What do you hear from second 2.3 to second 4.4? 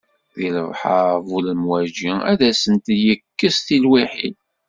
ad asent-yekkes tilwiḥin.